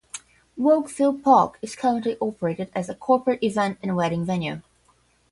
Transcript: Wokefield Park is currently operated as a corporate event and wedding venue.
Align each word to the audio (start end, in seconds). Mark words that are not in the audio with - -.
Wokefield 0.57 1.21
Park 1.21 1.59
is 1.61 1.75
currently 1.75 2.17
operated 2.19 2.71
as 2.73 2.89
a 2.89 2.95
corporate 2.95 3.43
event 3.43 3.77
and 3.83 3.95
wedding 3.95 4.25
venue. 4.25 4.63